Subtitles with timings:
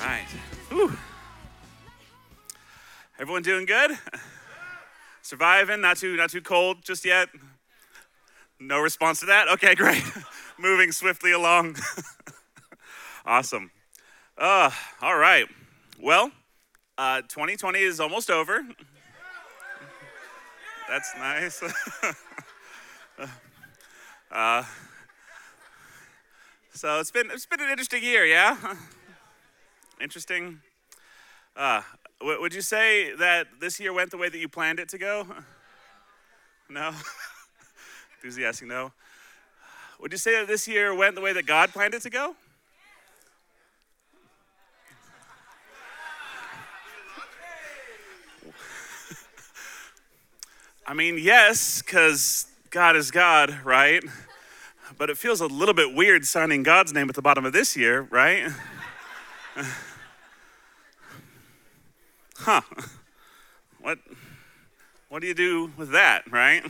[0.00, 0.28] Right.
[0.68, 0.96] Whew.
[3.18, 3.98] Everyone doing good?
[5.22, 5.80] Surviving?
[5.80, 7.30] Not too not too cold just yet?
[8.60, 9.48] No response to that?
[9.48, 10.04] Okay, great.
[10.56, 11.74] Moving swiftly along.
[13.26, 13.72] awesome.
[14.38, 14.70] Uh,
[15.02, 15.46] all right.
[16.00, 16.30] Well,
[16.96, 18.62] uh, 2020 is almost over.
[20.88, 21.60] That's nice.
[24.30, 24.64] uh,
[26.72, 28.56] so it's been it's been an interesting year, yeah.
[30.00, 30.60] Interesting.
[31.56, 31.82] Uh,
[32.20, 34.98] w- would you say that this year went the way that you planned it to
[34.98, 35.26] go?
[36.70, 36.92] No.
[38.16, 38.92] Enthusiastic, no.
[40.00, 42.36] Would you say that this year went the way that God planned it to go?
[50.88, 54.02] I mean, yes, because God is God, right?
[54.96, 57.76] But it feels a little bit weird signing God's name at the bottom of this
[57.76, 58.50] year, right?
[62.38, 62.62] Huh.
[63.80, 63.98] What
[65.08, 66.64] what do you do with that, right?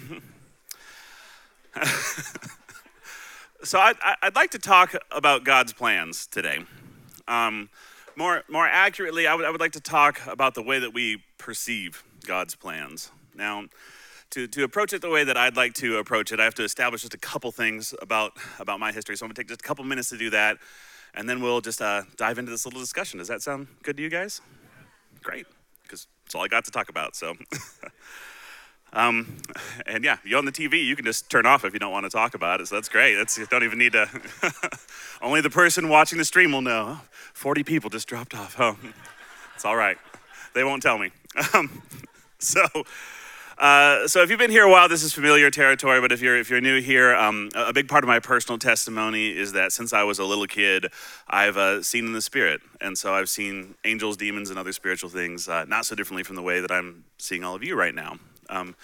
[3.63, 6.65] so I, would like to talk about God's plans today.
[7.29, 7.69] Um,
[8.17, 11.23] more, more accurately, I would, I would like to talk about the way that we
[11.37, 13.11] perceive God's plans.
[13.35, 13.67] Now,
[14.31, 16.65] to, to approach it the way that I'd like to approach it, I have to
[16.65, 19.17] establish just a couple things about, about my history.
[19.17, 20.59] So I'm going to take just a couple minutes to do that,
[21.15, 23.19] and then we'll just uh, dive into this little discussion.
[23.19, 24.41] Does that sound good to you guys?
[25.23, 25.47] Great,
[25.83, 27.17] because it's all I got to talk about.
[27.17, 27.35] So,
[28.93, 29.39] um,
[29.87, 32.05] and yeah, you on the TV, you can just turn off if you don't want
[32.05, 32.69] to talk about it.
[32.69, 33.15] So that's great.
[33.15, 34.09] That's you don't even need to.
[35.23, 37.01] Only the person watching the stream will know.
[37.33, 38.57] 40 people just dropped off.
[38.59, 38.77] Oh,
[39.55, 39.97] it's all right.
[40.55, 41.11] They won't tell me.
[41.55, 41.83] Um,
[42.41, 42.67] so.
[43.59, 46.01] Uh, so if you've been here a while, this is familiar territory.
[46.01, 49.37] But if you're if you're new here, um, a big part of my personal testimony
[49.37, 50.87] is that since I was a little kid,
[51.29, 55.11] I've uh, seen in the spirit, and so I've seen angels, demons, and other spiritual
[55.11, 57.95] things, uh, not so differently from the way that I'm seeing all of you right
[57.95, 58.19] now.
[58.49, 58.77] Um,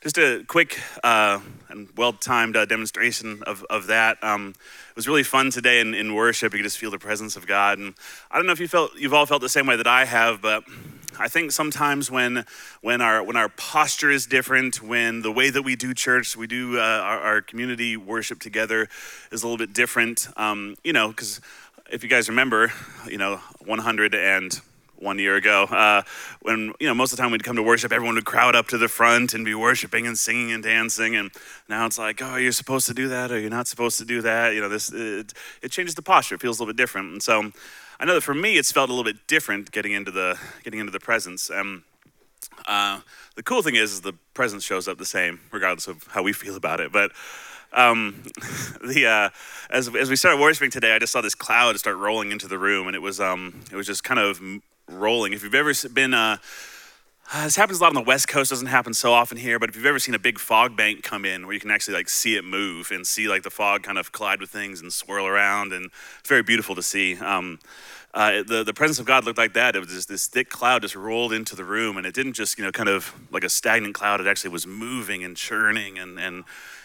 [0.00, 4.22] just a quick uh, and well-timed uh, demonstration of, of that.
[4.24, 4.54] Um,
[4.90, 6.52] it was really fun today in, in worship.
[6.52, 7.94] You could just feel the presence of God, and
[8.30, 10.40] I don't know if you felt you've all felt the same way that I have,
[10.40, 10.64] but
[11.18, 12.46] I think sometimes when
[12.80, 16.46] when our when our posture is different, when the way that we do church, we
[16.46, 18.88] do uh, our, our, community worship together
[19.30, 20.28] is a little bit different.
[20.36, 21.40] Um, you know, because
[21.92, 22.72] if you guys remember,
[23.06, 24.60] you know, 100 and
[25.00, 26.02] one year ago uh,
[26.42, 28.68] when you know most of the time we'd come to worship everyone would crowd up
[28.68, 31.30] to the front and be worshiping and singing and dancing and
[31.68, 34.20] now it's like oh you're supposed to do that or you're not supposed to do
[34.20, 37.12] that you know this it, it changes the posture it feels a little bit different
[37.12, 37.50] and so
[38.00, 40.80] I know that for me, it's felt a little bit different getting into the getting
[40.80, 41.50] into the presence.
[41.50, 41.84] Um,
[42.66, 43.00] uh,
[43.36, 46.32] the cool thing is, is, the presence shows up the same, regardless of how we
[46.32, 46.92] feel about it.
[46.92, 47.12] But
[47.74, 48.22] um,
[48.82, 49.30] the uh,
[49.68, 52.58] as as we started worshiping today, I just saw this cloud start rolling into the
[52.58, 54.40] room, and it was um, it was just kind of
[54.90, 55.32] rolling.
[55.32, 56.36] If you've ever been uh,
[57.32, 58.50] uh, this happens a lot on the West Coast.
[58.50, 61.24] Doesn't happen so often here, but if you've ever seen a big fog bank come
[61.24, 63.98] in, where you can actually like see it move and see like the fog kind
[63.98, 67.16] of collide with things and swirl around, and it's very beautiful to see.
[67.18, 67.60] Um,
[68.12, 69.76] uh, the, the presence of God looked like that.
[69.76, 72.58] It was just this thick cloud just rolled into the room, and it didn't just,
[72.58, 74.20] you know, kind of like a stagnant cloud.
[74.20, 76.42] It actually was moving and churning and, and,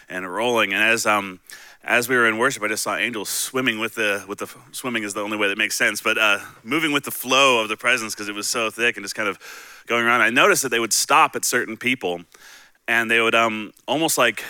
[0.08, 0.72] and rolling.
[0.72, 1.40] And as, um,
[1.86, 5.04] as we were in worship, I just saw angels swimming with the, with the, swimming
[5.04, 7.76] is the only way that makes sense, but uh, moving with the flow of the
[7.76, 9.38] presence because it was so thick and just kind of
[9.86, 10.20] going around.
[10.20, 12.22] I noticed that they would stop at certain people
[12.88, 14.42] and they would um, almost like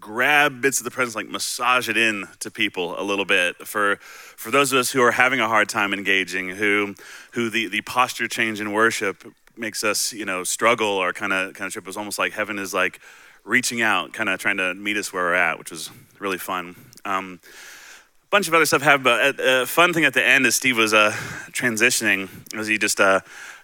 [0.00, 3.56] grab bits of the presence, like massage it in to people a little bit.
[3.66, 6.94] For for those of us who are having a hard time engaging, who
[7.32, 9.24] who the, the posture change in worship
[9.56, 11.84] makes us, you know, struggle or kind of kind of trip.
[11.84, 13.00] It was almost like heaven is like
[13.44, 16.76] reaching out, kind of trying to meet us where we're at, which was really fun.
[17.04, 20.46] Um, a bunch of other stuff happened, but a, a fun thing at the end
[20.46, 21.12] is Steve was uh,
[21.50, 23.20] transitioning, as he just uh,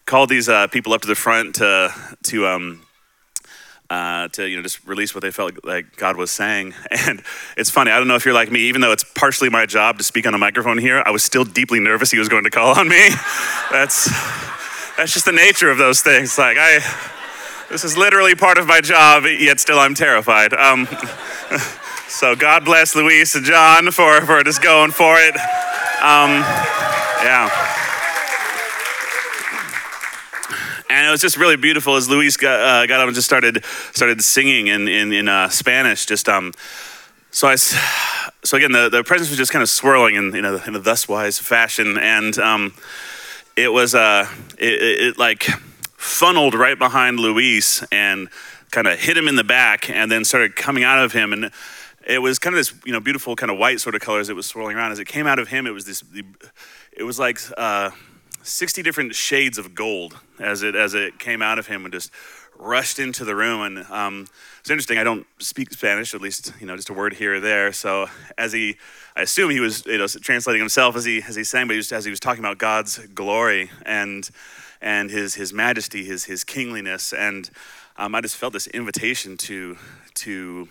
[0.06, 1.94] called these uh, people up to the front to
[2.24, 2.82] to um,
[3.90, 6.74] uh, to you know just release what they felt like God was saying.
[6.90, 7.22] And
[7.56, 7.90] it's funny.
[7.90, 8.60] I don't know if you're like me.
[8.60, 11.44] Even though it's partially my job to speak on a microphone here, I was still
[11.44, 13.08] deeply nervous he was going to call on me.
[13.70, 14.10] that's
[14.96, 16.36] that's just the nature of those things.
[16.36, 16.80] Like I,
[17.70, 19.24] this is literally part of my job.
[19.24, 20.52] Yet still, I'm terrified.
[20.54, 20.86] Um,
[22.08, 25.34] so God bless Luis and John for for just going for it.
[26.00, 26.40] Um,
[27.22, 27.50] yeah.
[30.90, 33.64] and it was just really beautiful as Luis got, uh, got up and just started
[33.92, 36.06] started singing in in, in uh, Spanish.
[36.06, 36.52] Just um,
[37.30, 40.78] so I so again, the, the presence was just kind of swirling in in a
[40.78, 42.74] thus wise fashion, and um,
[43.56, 44.28] it was uh,
[44.58, 45.46] it, it, it like
[45.98, 48.28] funneled right behind Luis and
[48.70, 51.50] kind of hit him in the back, and then started coming out of him, and
[52.06, 54.36] it was kind of this you know beautiful kind of white sort of colors it
[54.36, 54.92] was swirling around.
[54.92, 56.02] As it came out of him, it was this
[56.92, 57.90] it was like uh,
[58.42, 62.12] 60 different shades of gold as it as it came out of him and just
[62.58, 63.62] rushed into the room.
[63.62, 64.26] And um,
[64.60, 64.98] it's interesting.
[64.98, 67.72] I don't speak Spanish, at least you know, just a word here or there.
[67.72, 68.06] So
[68.36, 68.76] as he,
[69.16, 71.78] I assume he was you know translating himself as he as he sang, but he
[71.78, 74.28] was, as he was talking about God's glory and
[74.80, 77.50] and his his majesty, his his kingliness, and
[77.96, 79.78] um, I just felt this invitation to
[80.16, 80.68] to.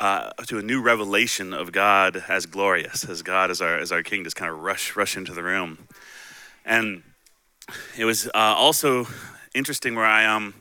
[0.00, 4.02] Uh, to a new revelation of God as glorious, as God as our as our
[4.02, 5.86] King, just kind of rush rush into the room,
[6.64, 7.04] and
[7.96, 9.06] it was uh, also
[9.54, 10.52] interesting where I um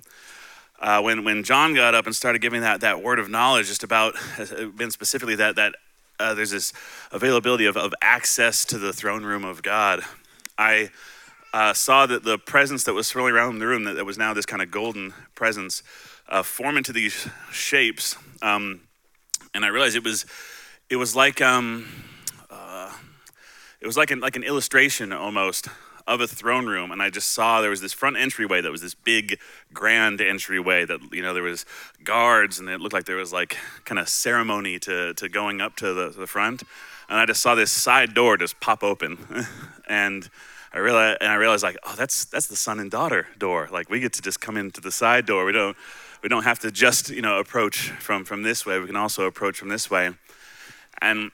[0.83, 3.83] uh, when when John got up and started giving that that word of knowledge, just
[3.83, 4.15] about
[4.75, 5.75] been specifically that that
[6.19, 6.73] uh, there's this
[7.11, 10.01] availability of, of access to the throne room of God.
[10.57, 10.91] I
[11.53, 14.33] uh, saw that the presence that was swirling around the room, that, that was now
[14.33, 15.83] this kind of golden presence,
[16.27, 18.81] uh, form into these shapes, um,
[19.53, 20.25] and I realized it was
[20.89, 21.87] it was like um,
[22.51, 22.91] uh,
[23.79, 25.69] it was like an like an illustration almost
[26.07, 28.81] of a throne room, and I just saw there was this front entryway that was
[28.81, 29.39] this big,
[29.73, 31.65] grand entryway that you know there was
[32.03, 35.75] guards, and it looked like there was like kind of ceremony to to going up
[35.77, 36.63] to the, to the front,
[37.09, 39.17] and I just saw this side door just pop open,
[39.87, 40.29] and.
[40.75, 43.69] I realized, and I realized, like, oh, that's that's the son and daughter door.
[43.71, 45.45] Like, we get to just come into the side door.
[45.45, 45.77] We don't,
[46.23, 48.79] we don't have to just, you know, approach from from this way.
[48.79, 50.15] We can also approach from this way.
[51.03, 51.31] And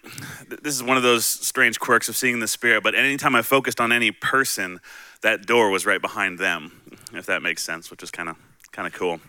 [0.63, 3.79] this is one of those strange quirks of seeing the Spirit, but anytime I focused
[3.79, 4.79] on any person,
[5.21, 6.81] that door was right behind them,
[7.13, 8.35] if that makes sense, which is kind of
[8.71, 9.19] kind of cool.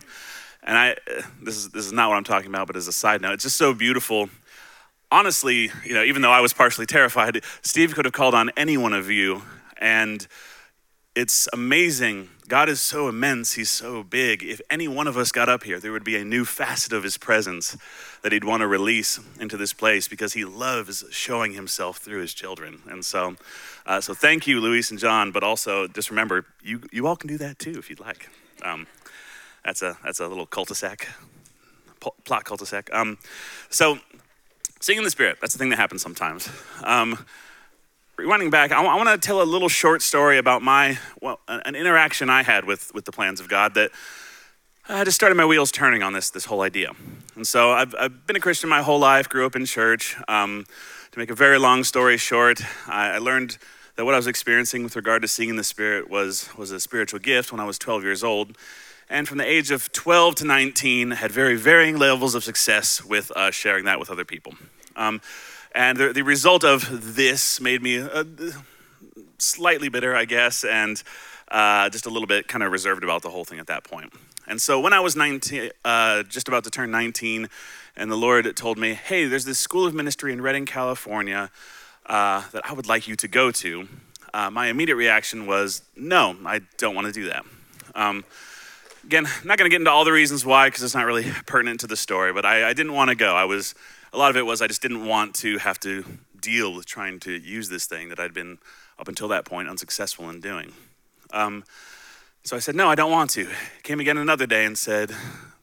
[0.63, 0.95] And I,
[1.43, 3.43] this is this is not what I'm talking about, but as a side note, it's
[3.43, 4.29] just so beautiful.
[5.11, 8.77] Honestly, you know, even though I was partially terrified, Steve could have called on any
[8.77, 9.43] one of you,
[9.77, 10.25] and
[11.15, 14.43] it's amazing God is so immense, He's so big.
[14.43, 17.01] If any one of us got up here, there would be a new facet of
[17.01, 17.77] His presence
[18.23, 22.33] that He'd want to release into this place because He loves showing Himself through His
[22.33, 22.81] children.
[22.89, 23.37] And so,
[23.85, 25.31] uh, so thank you, Luis and John.
[25.31, 28.29] But also, just remember, you you all can do that too if you'd like.
[28.65, 28.85] Um,
[29.63, 31.07] that's a that's a little cul-de-sac,
[32.25, 32.89] plot cul-de-sac.
[32.91, 33.17] Um,
[33.69, 33.97] so,
[34.81, 35.37] singing the Spirit.
[35.39, 36.49] That's the thing that happens sometimes.
[36.83, 37.17] Um,
[38.21, 41.39] rewinding back, I, w- I want to tell a little short story about my well,
[41.47, 43.91] an interaction I had with with the plans of God that
[44.87, 46.91] I just started my wheels turning on this this whole idea.
[47.35, 50.15] And so I've, I've been a Christian my whole life, grew up in church.
[50.27, 50.65] Um,
[51.11, 53.57] to make a very long story short, I, I learned
[53.95, 56.79] that what I was experiencing with regard to seeing in the Spirit was was a
[56.79, 58.57] spiritual gift when I was 12 years old.
[59.09, 63.29] And from the age of 12 to 19, had very varying levels of success with
[63.35, 64.53] uh, sharing that with other people.
[64.95, 65.21] Um,
[65.73, 68.23] and the, the result of this made me uh,
[69.37, 71.01] slightly bitter, I guess, and
[71.49, 74.13] uh, just a little bit kind of reserved about the whole thing at that point.
[74.47, 77.49] And so when I was 19, uh, just about to turn 19,
[77.95, 81.51] and the Lord told me, hey, there's this school of ministry in Redding, California
[82.05, 83.87] uh, that I would like you to go to.
[84.33, 87.45] Uh, my immediate reaction was, no, I don't want to do that.
[87.95, 88.23] Um,
[89.03, 91.81] again, not going to get into all the reasons why because it's not really pertinent
[91.81, 93.35] to the story, but I, I didn't want to go.
[93.35, 93.75] I was
[94.13, 96.03] a lot of it was I just didn't want to have to
[96.39, 98.57] deal with trying to use this thing that I'd been
[98.99, 100.73] up until that point unsuccessful in doing.
[101.31, 101.63] Um,
[102.43, 103.47] so I said, No, I don't want to.
[103.83, 105.11] Came again another day and said,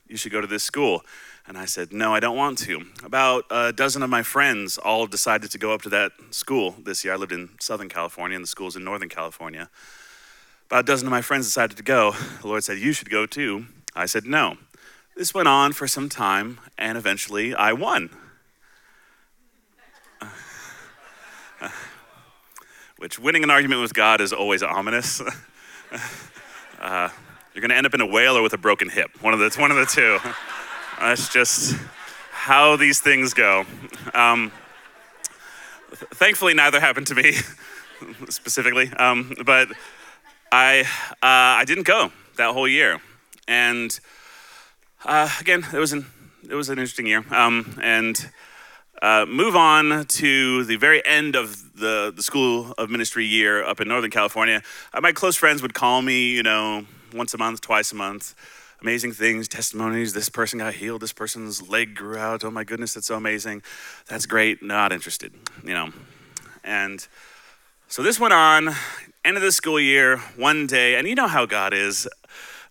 [0.06, 1.02] You should go to this school.
[1.46, 2.84] And I said, No, I don't want to.
[3.04, 7.04] About a dozen of my friends all decided to go up to that school this
[7.04, 7.14] year.
[7.14, 9.68] I lived in Southern California, and the school's in Northern California.
[10.66, 12.12] About a dozen of my friends decided to go.
[12.40, 13.66] The Lord said, You should go too.
[13.94, 14.56] I said, No.
[15.16, 18.11] This went on for some time, and eventually I won.
[22.98, 25.20] which winning an argument with God is always ominous.
[26.80, 27.08] uh,
[27.54, 29.10] you're going to end up in a whale or with a broken hip.
[29.22, 30.18] One of the, one of the two.
[31.00, 31.76] That's just
[32.30, 33.64] how these things go.
[34.14, 34.52] Um,
[35.92, 37.34] thankfully, neither happened to me
[38.28, 39.68] specifically, um, but
[40.50, 40.86] I, uh,
[41.22, 43.00] I didn't go that whole year.
[43.46, 43.98] And
[45.04, 46.06] uh, again, it was, an,
[46.48, 47.24] it was an interesting year.
[47.30, 48.30] Um, and
[49.02, 53.80] uh, move on to the very end of the, the School of Ministry year up
[53.80, 54.62] in Northern California.
[54.92, 58.34] Uh, my close friends would call me, you know, once a month, twice a month.
[58.80, 60.12] Amazing things, testimonies.
[60.12, 61.02] This person got healed.
[61.02, 62.44] This person's leg grew out.
[62.44, 63.62] Oh my goodness, that's so amazing.
[64.06, 64.62] That's great.
[64.62, 65.32] Not interested,
[65.64, 65.90] you know.
[66.64, 67.06] And
[67.88, 68.70] so this went on.
[69.24, 72.08] End of the school year, one day, and you know how God is.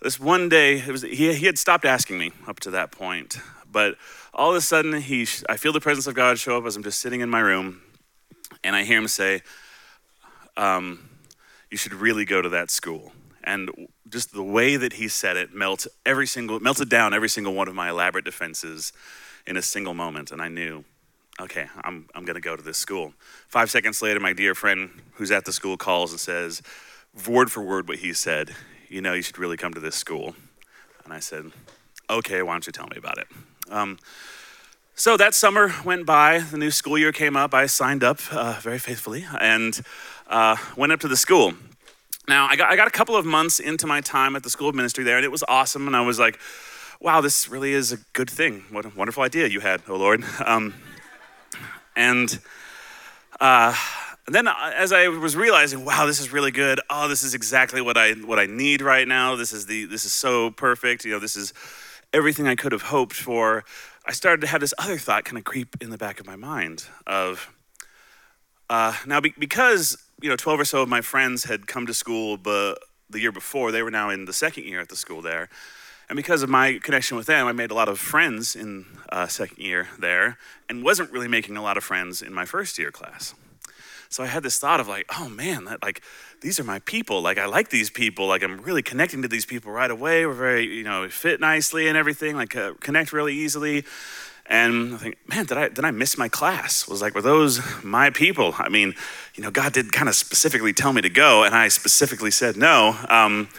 [0.01, 3.37] This one day, it was, he, he had stopped asking me up to that point
[3.77, 3.95] But
[4.33, 6.81] all of a sudden, he, I feel the presence of God show up as I'm
[6.81, 7.83] just sitting in my room,
[8.63, 9.43] and I hear him say,
[10.57, 11.07] um,
[11.69, 13.11] "You should really go to that school."
[13.43, 13.69] And
[14.09, 17.67] just the way that he said it melted every single melted down every single one
[17.67, 18.93] of my elaborate defenses
[19.45, 20.83] in a single moment, and I knew,
[21.39, 23.13] okay, I'm I'm going to go to this school.
[23.47, 26.63] Five seconds later, my dear friend who's at the school calls and says,
[27.27, 28.55] word for word, what he said.
[28.89, 30.35] You know, you should really come to this school.
[31.05, 31.51] And I said,
[32.09, 33.27] okay, why don't you tell me about it?
[33.69, 33.97] Um,
[34.95, 37.53] so that summer went by, the new school year came up.
[37.53, 39.79] I signed up uh, very faithfully and
[40.27, 41.53] uh, went up to the school.
[42.27, 44.69] Now, I got, I got a couple of months into my time at the school
[44.69, 45.87] of ministry there, and it was awesome.
[45.87, 46.39] And I was like,
[46.99, 48.63] wow, this really is a good thing.
[48.71, 50.23] What a wonderful idea you had, oh Lord.
[50.45, 50.73] Um,
[51.95, 52.39] and
[53.39, 53.75] uh,
[54.27, 56.79] then uh, as I was realizing, wow, this is really good.
[56.89, 59.35] Oh, this is exactly what I what I need right now.
[59.35, 61.05] This is the this is so perfect.
[61.05, 61.53] You know, this is
[62.13, 63.63] everything I could have hoped for.
[64.05, 66.35] I started to have this other thought kind of creep in the back of my
[66.35, 67.53] mind of
[68.69, 71.93] uh, now be, because you know 12 or so of my friends had come to
[71.93, 72.75] school but
[73.09, 75.49] the year before they were now in the second year at the school there
[76.09, 79.27] and because of my connection with them i made a lot of friends in uh,
[79.27, 80.37] second year there
[80.67, 83.33] and wasn't really making a lot of friends in my first year class
[84.09, 86.01] so i had this thought of like oh man that like
[86.41, 89.45] these are my people like i like these people like i'm really connecting to these
[89.45, 93.33] people right away we're very you know fit nicely and everything like uh, connect really
[93.33, 93.83] easily
[94.49, 96.87] and I think, man, did I did I miss my class?
[96.87, 98.55] Was like, were those my people?
[98.57, 98.95] I mean,
[99.35, 102.55] you know, God did kind of specifically tell me to go, and I specifically said
[102.55, 102.97] no.
[103.09, 103.49] Um,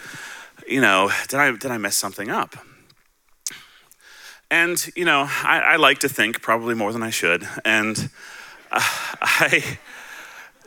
[0.67, 2.57] you know, did I did I mess something up?
[4.51, 8.11] And you know, I, I like to think probably more than I should, and
[8.71, 9.79] uh, I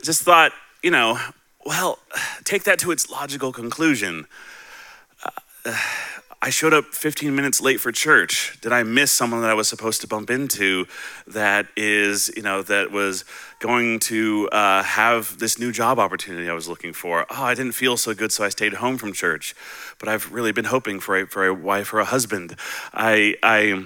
[0.02, 1.18] just thought, you know,
[1.64, 1.98] well,
[2.44, 4.26] take that to its logical conclusion.
[5.64, 5.76] Uh,
[6.44, 8.58] I showed up 15 minutes late for church.
[8.60, 10.86] Did I miss someone that I was supposed to bump into
[11.28, 13.24] that is, you know, that was
[13.60, 17.26] going to uh, have this new job opportunity I was looking for?
[17.30, 19.54] Oh, I didn't feel so good, so I stayed home from church.
[20.00, 22.56] But I've really been hoping for a, for a wife or a husband.
[22.92, 23.84] I, I,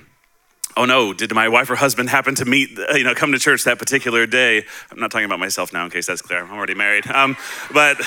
[0.76, 3.64] oh no, did my wife or husband happen to meet, you know, come to church
[3.64, 4.64] that particular day?
[4.90, 6.44] I'm not talking about myself now, in case that's clear.
[6.44, 7.06] I'm already married.
[7.06, 7.36] Um,
[7.72, 8.00] but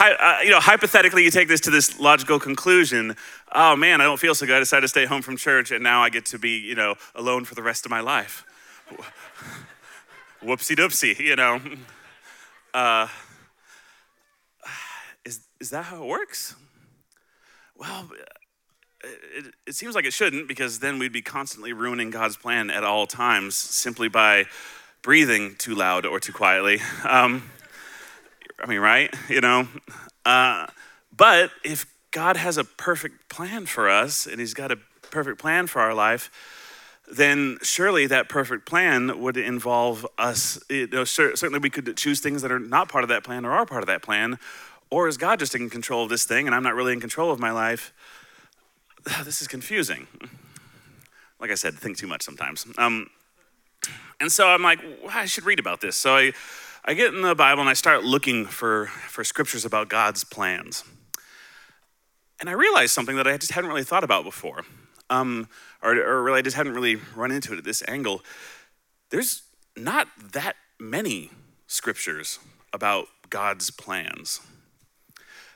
[0.00, 3.16] uh, you know, hypothetically, you take this to this logical conclusion.
[3.52, 4.56] Oh man, I don't feel so good.
[4.56, 6.94] I decided to stay home from church, and now I get to be, you know,
[7.14, 8.44] alone for the rest of my life.
[10.42, 11.60] Whoopsie doopsie, you know.
[12.72, 13.08] Uh,
[15.24, 16.54] is is that how it works?
[17.76, 18.10] Well,
[19.02, 22.84] it, it seems like it shouldn't, because then we'd be constantly ruining God's plan at
[22.84, 24.46] all times simply by
[25.02, 26.80] breathing too loud or too quietly.
[27.08, 27.50] Um,
[28.62, 29.14] I mean, right?
[29.30, 29.68] You know?
[30.26, 30.66] Uh,
[31.16, 34.76] but if God has a perfect plan for us and He's got a
[35.10, 36.30] perfect plan for our life,
[37.10, 40.62] then surely that perfect plan would involve us.
[40.68, 43.52] You know, certainly, we could choose things that are not part of that plan or
[43.52, 44.38] are part of that plan.
[44.90, 47.30] Or is God just in control of this thing and I'm not really in control
[47.30, 47.92] of my life?
[49.24, 50.06] This is confusing.
[51.38, 52.66] Like I said, think too much sometimes.
[52.76, 53.08] Um,
[54.20, 55.96] and so I'm like, well, I should read about this.
[55.96, 56.32] So I
[56.84, 60.82] I get in the Bible and I start looking for, for scriptures about God's plans.
[62.40, 64.64] And I realized something that I just hadn't really thought about before,
[65.10, 65.48] um,
[65.82, 68.22] or, or really I just hadn't really run into it at this angle.
[69.10, 69.42] There's
[69.76, 71.30] not that many
[71.66, 72.38] scriptures
[72.72, 74.40] about God's plans.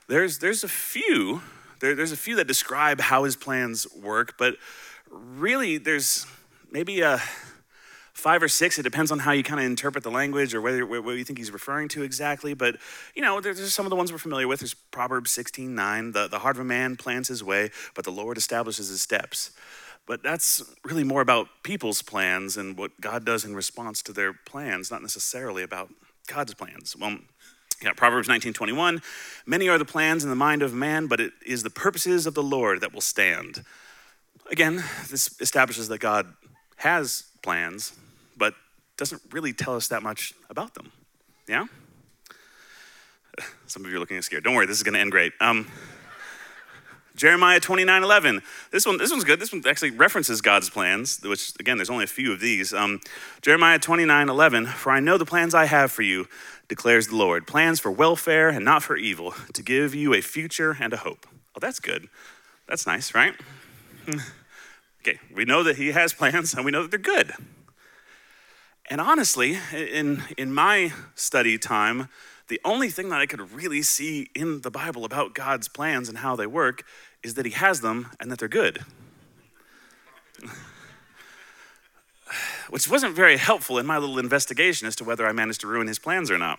[0.08, 1.40] There's, there's a few,
[1.81, 4.57] there, there's a few that describe how his plans work, but
[5.11, 6.26] really there's
[6.71, 7.21] maybe a
[8.12, 8.78] five or six.
[8.78, 11.38] It depends on how you kind of interpret the language or whether what you think
[11.38, 12.54] he's referring to exactly.
[12.54, 12.76] But
[13.14, 14.61] you know, there's some of the ones we're familiar with.
[14.61, 16.12] There's Proverbs 16, 9.
[16.12, 19.50] The, the heart of a man plans his way, but the Lord establishes his steps.
[20.07, 24.33] But that's really more about people's plans and what God does in response to their
[24.33, 25.88] plans, not necessarily about
[26.26, 26.95] God's plans.
[26.97, 27.19] Well,
[27.85, 29.03] yeah, Proverbs 19:21,
[29.47, 32.35] many are the plans in the mind of man, but it is the purposes of
[32.35, 33.64] the Lord that will stand.
[34.50, 36.33] Again, this establishes that God
[36.76, 37.93] has plans,
[38.37, 38.55] but
[38.97, 40.93] doesn't really tell us that much about them.
[41.47, 41.67] Yeah?
[43.67, 44.45] Some of you are looking scared.
[44.45, 45.33] Don't worry, this is going to end great.
[45.41, 45.67] Um,
[47.16, 48.42] Jeremiah 29 11.
[48.71, 49.38] This, one, this one's good.
[49.38, 52.75] This one actually references God's plans, which, again, there's only a few of these.
[52.75, 53.00] Um,
[53.40, 54.66] Jeremiah 29 11.
[54.66, 56.26] For I know the plans I have for you,
[56.68, 60.76] declares the Lord plans for welfare and not for evil, to give you a future
[60.80, 61.26] and a hope.
[61.54, 62.09] Oh, that's good.
[62.66, 63.35] That's nice, right?
[64.09, 67.33] okay, we know that He has plans and we know that they're good.
[68.90, 72.09] And honestly, in, in my study time,
[72.48, 76.18] the only thing that I could really see in the Bible about God's plans and
[76.18, 76.84] how they work
[77.22, 78.84] is that He has them and that they're good.
[82.70, 85.86] which wasn't very helpful in my little investigation as to whether I managed to ruin
[85.86, 86.58] his plans or not.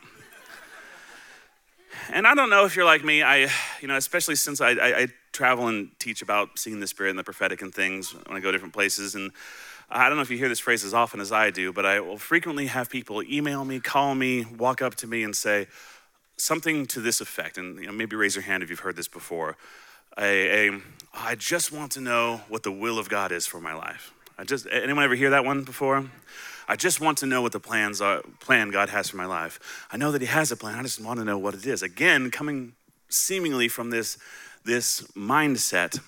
[2.11, 3.23] And I don't know if you're like me.
[3.23, 3.49] I,
[3.81, 7.19] you know, especially since I, I, I travel and teach about seeing the Spirit and
[7.19, 9.15] the prophetic and things when I go different places.
[9.15, 9.31] And
[9.89, 11.99] I don't know if you hear this phrase as often as I do, but I
[11.99, 15.67] will frequently have people email me, call me, walk up to me, and say
[16.37, 17.57] something to this effect.
[17.57, 19.57] And you know, maybe raise your hand if you've heard this before.
[20.17, 20.81] I
[21.37, 24.11] just want to know what the will of God is for my life.
[24.37, 26.05] I just anyone ever hear that one before?
[26.67, 29.85] I just want to know what the plans are, plan God has for my life.
[29.91, 30.79] I know that He has a plan.
[30.79, 31.83] I just want to know what it is.
[31.83, 32.73] Again, coming
[33.07, 34.17] seemingly from this
[34.63, 35.99] this mindset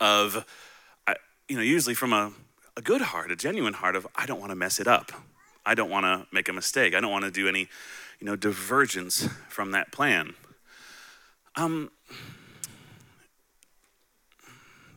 [0.00, 0.46] of,
[1.48, 2.32] you know, usually from a,
[2.78, 5.10] a good heart, a genuine heart of I don't want to mess it up.
[5.66, 6.94] I don't want to make a mistake.
[6.94, 7.68] I don't want to do any,
[8.20, 10.34] you know, divergence from that plan.
[11.56, 11.90] Um,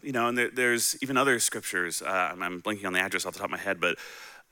[0.04, 2.04] you know, and there, there's even other scriptures.
[2.04, 3.98] Uh, I'm, I'm, blinking on the address off the top of my head, but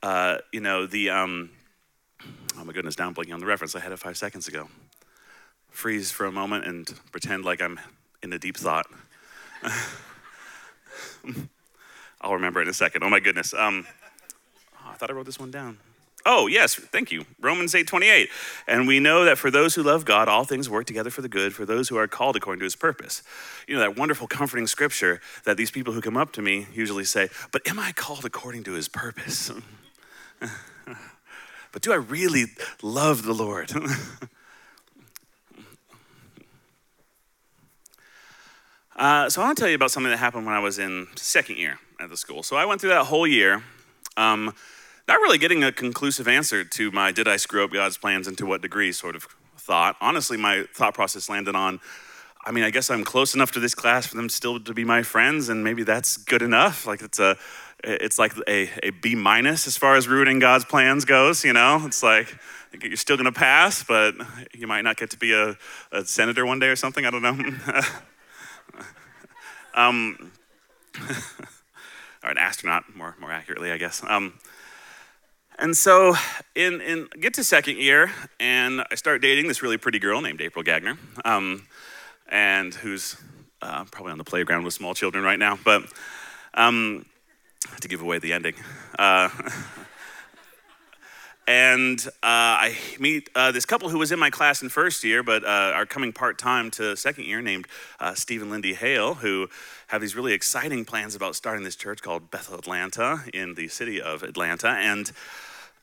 [0.02, 1.50] uh, you know, the um,
[2.58, 3.76] oh my goodness, now I'm blinking on the reference.
[3.76, 4.68] I had it five seconds ago.
[5.70, 7.78] Freeze for a moment and pretend like I'm
[8.24, 8.86] in a deep thought.
[12.20, 13.02] I'll remember in a second.
[13.02, 13.54] Oh my goodness.
[13.54, 13.86] Um,
[14.74, 15.78] oh, I thought I wrote this one down.
[16.26, 17.24] Oh, yes, thank you.
[17.40, 18.28] Romans 8 28.
[18.68, 21.30] And we know that for those who love God, all things work together for the
[21.30, 23.22] good, for those who are called according to his purpose.
[23.66, 27.04] You know, that wonderful, comforting scripture that these people who come up to me usually
[27.04, 29.50] say, But am I called according to his purpose?
[31.72, 32.46] but do I really
[32.82, 33.72] love the Lord?
[38.96, 41.06] uh, so I want to tell you about something that happened when I was in
[41.16, 42.42] second year at the school.
[42.42, 43.62] So I went through that whole year.
[44.16, 44.54] Um,
[45.06, 48.38] not really getting a conclusive answer to my did I screw up God's plans and
[48.38, 49.26] to what degree sort of
[49.56, 49.96] thought.
[50.00, 51.80] Honestly, my thought process landed on
[52.44, 54.84] I mean, I guess I'm close enough to this class for them still to be
[54.84, 56.86] my friends, and maybe that's good enough.
[56.86, 57.36] Like it's a,
[57.84, 61.44] it's like a, a B minus as far as ruining God's plans goes.
[61.44, 62.34] You know, it's like
[62.82, 64.14] you're still to pass, but
[64.54, 65.56] you might not get to be a,
[65.92, 67.04] a senator one day or something.
[67.04, 67.82] I don't know.
[69.74, 70.32] um,
[72.22, 74.02] or an astronaut, more more accurately, I guess.
[74.06, 74.34] Um,
[75.58, 76.14] and so,
[76.54, 80.40] in, in get to second year, and I start dating this really pretty girl named
[80.40, 81.66] April Gagner, um,
[82.28, 83.16] and who's
[83.60, 85.58] uh, probably on the playground with small children right now.
[85.62, 85.84] But
[86.54, 87.04] um,
[87.80, 88.54] to give away the ending.
[88.98, 89.28] Uh,
[91.50, 95.24] and uh, I meet uh, this couple who was in my class in first year,
[95.24, 97.66] but uh, are coming part time to second year, named
[97.98, 99.48] uh, Steve and Lindy Hale, who
[99.88, 104.00] have these really exciting plans about starting this church called Bethel Atlanta in the city
[104.00, 104.68] of Atlanta.
[104.68, 105.10] And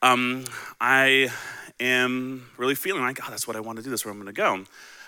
[0.02, 0.46] um,
[0.80, 1.34] I
[1.82, 3.90] am really feeling like, oh, that's what I want to do.
[3.90, 4.64] That's where I'm going to go.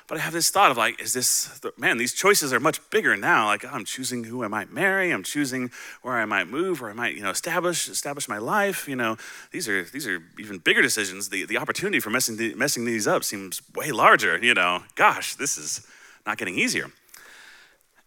[0.10, 3.16] But I have this thought of like, is this, man, these choices are much bigger
[3.16, 3.46] now.
[3.46, 5.12] Like, oh, I'm choosing who I might marry.
[5.12, 5.70] I'm choosing
[6.02, 8.90] where I might move, where I might, you know, establish, establish my life.
[8.90, 9.18] You know,
[9.52, 11.30] these are, these are even bigger decisions.
[11.30, 14.44] The, the opportunity for messing, the, messing these up seems way larger.
[14.44, 15.86] You know, gosh, this is
[16.26, 16.88] not getting easier.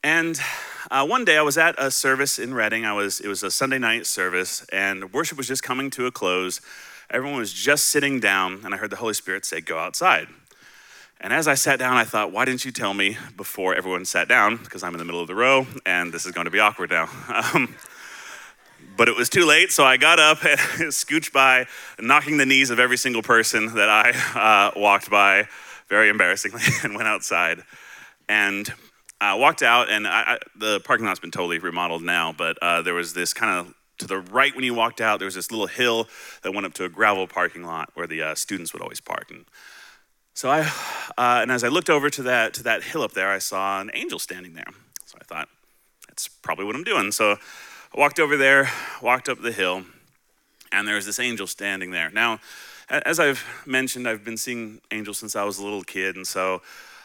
[0.03, 0.41] And
[0.91, 2.85] uh, one day I was at a service in Redding.
[2.85, 6.11] I was, it was a Sunday night service, and worship was just coming to a
[6.11, 6.61] close.
[7.11, 10.27] Everyone was just sitting down, and I heard the Holy Spirit say, Go outside.
[11.23, 14.27] And as I sat down, I thought, why didn't you tell me before everyone sat
[14.27, 14.57] down?
[14.57, 16.91] Because I'm in the middle of the row, and this is going to be awkward
[16.91, 17.09] now.
[17.55, 17.75] Um,
[18.95, 20.59] but it was too late, so I got up and
[20.91, 21.67] scooched by,
[21.99, 24.11] knocking the knees of every single person that I
[24.75, 25.49] uh, walked by,
[25.89, 27.63] very embarrassingly, and went outside.
[28.29, 28.71] And
[29.21, 32.83] I walked out, and I, I, the parking lot's been totally remodeled now, but uh,
[32.83, 35.51] there was this kind of to the right when you walked out, there was this
[35.51, 36.09] little hill
[36.43, 39.31] that went up to a gravel parking lot where the uh, students would always park.
[39.31, 39.45] And
[40.35, 40.61] so I,
[41.18, 43.81] uh, and as I looked over to that to that hill up there, I saw
[43.81, 44.68] an angel standing there.
[45.05, 45.49] So I thought,
[46.09, 47.12] that's probably what I'm doing.
[47.12, 49.85] So I walked over there, walked up the hill,
[50.71, 52.11] and there was this angel standing there.
[52.11, 52.40] Now,
[52.88, 56.62] as I've mentioned, I've been seeing angels since I was a little kid, and so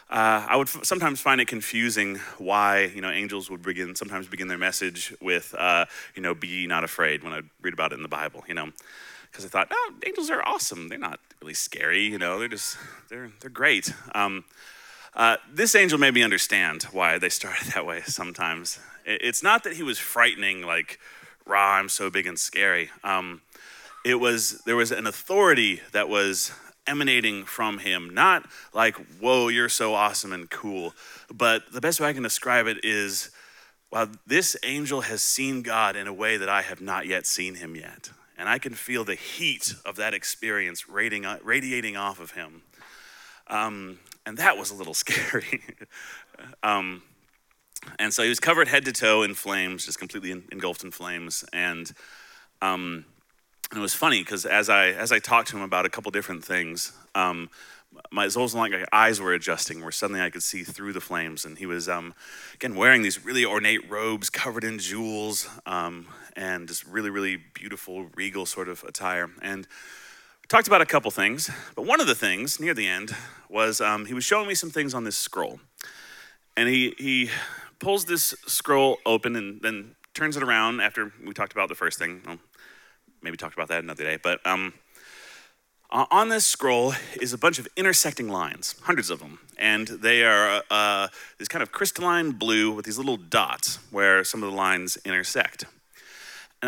[0.10, 4.28] uh, I would f- sometimes find it confusing why you know angels would begin sometimes
[4.28, 5.86] begin their message with uh,
[6.16, 8.72] you know be not afraid when I read about it in the Bible you know
[9.38, 12.78] because I thought oh angels are awesome they're not really scary you know they're just
[13.10, 13.94] they're they're great.
[14.14, 14.46] Um,
[15.16, 18.80] uh, this angel made me understand why they started that way sometimes.
[19.06, 21.00] It's not that he was frightening like
[21.46, 22.90] rah I'm so big and scary.
[23.04, 23.42] Um,
[24.06, 26.52] it was there was an authority that was
[26.86, 28.14] emanating from him.
[28.14, 30.94] Not like, whoa, you're so awesome and cool.
[31.34, 33.32] But the best way I can describe it is,
[33.92, 37.56] wow, this angel has seen God in a way that I have not yet seen
[37.56, 38.12] him yet.
[38.38, 42.62] And I can feel the heat of that experience radiating off of him.
[43.48, 45.64] Um, and that was a little scary.
[46.64, 47.02] um,
[48.00, 51.46] and so he was covered head to toe in flames, just completely engulfed in flames.
[51.54, 51.92] And
[52.62, 53.06] um,
[53.72, 56.10] And it was funny because as I as I talked to him about a couple
[56.12, 57.50] different things, um,
[58.12, 61.02] my it was like my eyes were adjusting, where suddenly I could see through the
[61.02, 61.46] flames.
[61.46, 62.14] And he was um,
[62.54, 68.06] again wearing these really ornate robes covered in jewels um, and this really really beautiful
[68.16, 69.30] regal sort of attire.
[69.42, 69.68] And
[70.48, 73.14] talked about a couple things, but one of the things near the end
[73.50, 75.60] was um, he was showing me some things on this scroll,
[76.56, 77.30] and he he
[77.80, 82.00] pulls this scroll open and then turns it around after we talked about the first
[82.00, 82.22] thing.
[82.26, 82.38] Well,
[83.22, 84.74] maybe talked about that another day, but um,
[85.90, 90.62] on this scroll is a bunch of intersecting lines, hundreds of them, and they are
[90.70, 91.08] uh,
[91.40, 95.66] this kind of crystalline blue with these little dots where some of the lines intersect.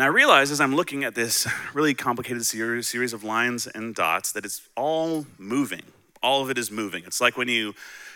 [0.00, 4.32] And I realize as I'm looking at this really complicated series of lines and dots
[4.32, 5.82] that it's all moving.
[6.22, 7.04] All of it is moving.
[7.04, 7.74] It's like when you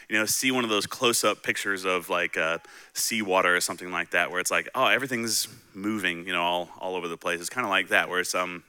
[0.08, 2.56] you know, see one of those close-up pictures of like uh,
[2.94, 6.96] seawater or something like that, where it's like, oh, everything's moving, you know, all, all
[6.96, 7.38] over the place.
[7.38, 8.64] It's kind of like that, where it's um,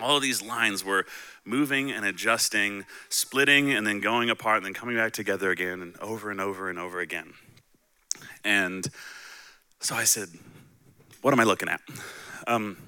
[0.00, 1.04] all of these lines were
[1.44, 5.98] moving and adjusting, splitting, and then going apart, and then coming back together again, and
[6.00, 7.34] over and over and over again.
[8.42, 8.88] And
[9.80, 10.30] so I said,
[11.20, 11.82] "What am I looking at?"
[12.48, 12.78] Um,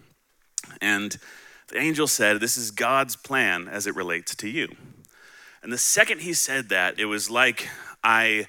[0.81, 1.17] and
[1.69, 4.75] the angel said, "This is God's plan as it relates to you."
[5.63, 7.69] And the second he said that, it was like
[8.03, 8.47] I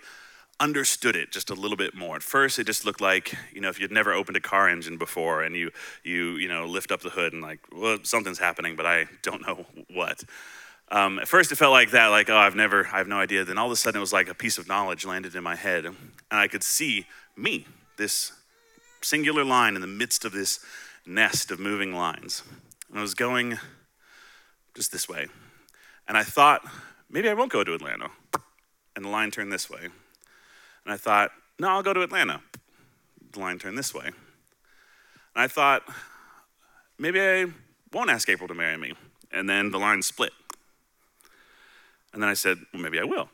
[0.60, 2.16] understood it just a little bit more.
[2.16, 4.98] At first, it just looked like you know if you'd never opened a car engine
[4.98, 5.72] before, and you
[6.04, 9.46] you you know lift up the hood and like well something's happening, but I don't
[9.46, 10.24] know what.
[10.90, 13.44] Um, at first, it felt like that, like oh I've never I have no idea.
[13.44, 15.56] Then all of a sudden, it was like a piece of knowledge landed in my
[15.56, 15.98] head, and
[16.32, 18.32] I could see me, this
[19.04, 20.60] singular line in the midst of this
[21.14, 22.44] nest of moving lines,
[22.90, 23.58] and I was going
[24.74, 25.28] just this way,
[26.08, 26.66] and I thought
[27.10, 28.10] maybe I won't go to Atlanta.
[28.96, 29.84] And the line turned this way.
[29.84, 32.42] And I thought, no, I'll go to Atlanta.
[33.32, 34.06] The line turned this way.
[34.06, 34.14] And
[35.36, 35.84] I thought,
[36.98, 37.46] maybe I
[37.94, 38.94] won't ask April to marry me.
[39.32, 40.34] And then the line split.
[42.14, 43.30] And then I said, well, maybe I will.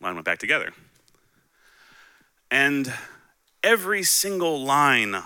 [0.00, 0.72] Line went back together.
[2.50, 2.92] And
[3.64, 5.16] every single line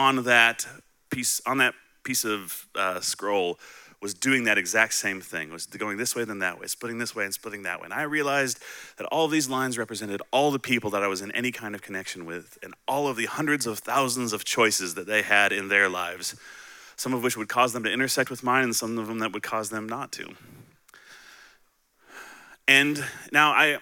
[0.00, 0.66] on that
[1.10, 3.58] piece, on that piece of uh, scroll
[4.00, 7.14] was doing that exact same thing, was going this way, then that way, splitting this
[7.14, 7.84] way and splitting that way.
[7.84, 8.58] And I realized
[8.96, 11.74] that all of these lines represented all the people that I was in any kind
[11.74, 15.52] of connection with and all of the hundreds of thousands of choices that they had
[15.52, 16.34] in their lives,
[16.96, 19.34] some of which would cause them to intersect with mine and some of them that
[19.34, 20.34] would cause them not to.
[22.66, 23.76] And now I,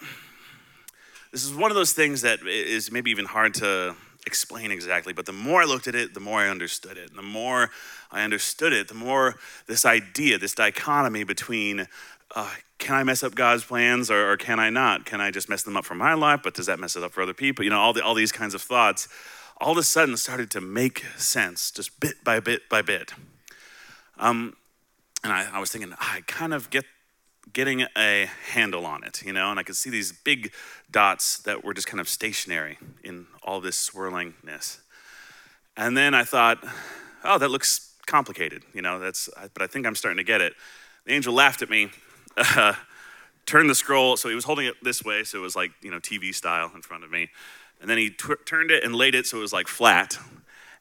[1.30, 3.94] this is one of those things that is maybe even hard to
[4.28, 7.10] explain exactly, but the more I looked at it, the more I understood it.
[7.10, 7.70] And the more
[8.12, 9.34] I understood it, the more
[9.66, 11.88] this idea, this dichotomy between
[12.36, 15.06] uh, can I mess up God's plans or, or, can I not?
[15.06, 17.10] Can I just mess them up for my life, but does that mess it up
[17.10, 17.64] for other people?
[17.64, 19.08] You know, all, the, all these kinds of thoughts
[19.60, 23.12] all of a sudden started to make sense just bit by bit by bit.
[24.18, 24.56] Um,
[25.24, 26.84] and I, I was thinking, I kind of get
[27.52, 30.52] getting a handle on it, you know, and I could see these big
[30.90, 34.80] dots that were just kind of stationary in all this swirlingness.
[35.76, 36.58] And then I thought,
[37.24, 40.54] oh, that looks complicated, you know, that's, but I think I'm starting to get it.
[41.04, 41.90] The angel laughed at me,
[42.36, 42.74] uh,
[43.46, 45.90] turned the scroll, so he was holding it this way, so it was like, you
[45.90, 47.30] know, TV style in front of me.
[47.80, 50.18] And then he tw- turned it and laid it so it was like flat.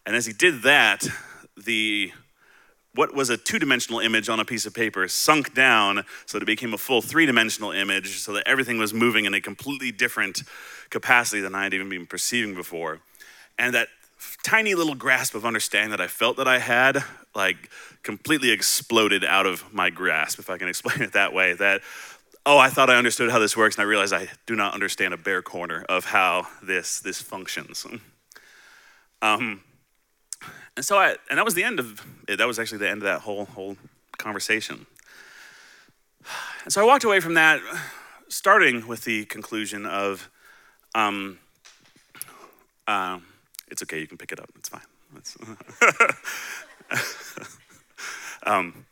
[0.05, 1.07] And as he did that,
[1.55, 2.11] the
[2.97, 6.43] what was a two dimensional image on a piece of paper sunk down so that
[6.43, 9.91] it became a full three dimensional image so that everything was moving in a completely
[9.91, 10.43] different
[10.89, 12.99] capacity than I had even been perceiving before.
[13.59, 13.87] And that
[14.43, 17.03] tiny little grasp of understanding that I felt that I had,
[17.35, 17.69] like,
[18.03, 21.53] completely exploded out of my grasp, if I can explain it that way.
[21.53, 21.81] That,
[22.45, 25.13] oh, I thought I understood how this works, and I realized I do not understand
[25.13, 27.85] a bare corner of how this, this functions.
[29.19, 29.61] Um,
[30.77, 32.37] and so I, and that was the end of it.
[32.37, 33.75] That was actually the end of that whole, whole
[34.17, 34.85] conversation.
[36.63, 37.59] And so I walked away from that,
[38.29, 40.29] starting with the conclusion of,
[40.93, 41.39] um,
[42.87, 43.19] uh,
[43.69, 44.81] it's okay, you can pick it up, it's fine.
[45.15, 45.35] It's
[48.43, 48.85] um,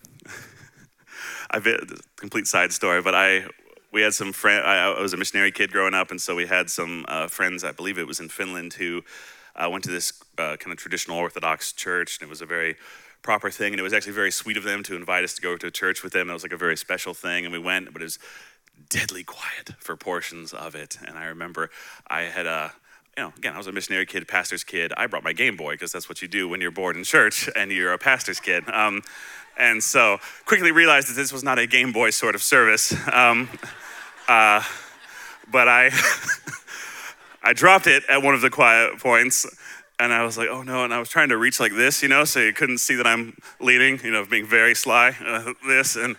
[1.52, 3.45] I've a complete side story, but I
[3.91, 4.65] we had some friend.
[4.65, 7.63] I, I, was a missionary kid growing up, and so we had some uh, friends.
[7.63, 9.04] I believe it was in Finland who
[9.56, 12.76] I went to this uh, kind of traditional Orthodox church, and it was a very
[13.22, 13.74] proper thing.
[13.74, 16.04] And it was actually very sweet of them to invite us to go to church
[16.04, 16.30] with them.
[16.30, 18.20] It was like a very special thing, and we went, but it was
[18.89, 20.98] deadly quiet for portions of it.
[21.06, 21.70] And I remember
[22.08, 22.70] I had a uh,
[23.18, 24.91] you know, again, I was a missionary kid, pastor's kid.
[24.98, 27.50] I brought my Game Boy because that's what you do when you're bored in church
[27.56, 28.68] and you're a pastor's kid.
[28.70, 29.04] Um,
[29.58, 32.94] and so quickly realized that this was not a Game Boy sort of service.
[33.12, 33.50] Um,
[34.28, 34.62] uh,
[35.50, 35.89] but I
[37.45, 39.45] I dropped it at one of the quiet points,
[39.99, 40.84] and I was like, oh no.
[40.84, 43.05] And I was trying to reach like this, you know, so you couldn't see that
[43.05, 45.95] I'm leaning, you know, being very sly, uh, this.
[45.95, 46.15] And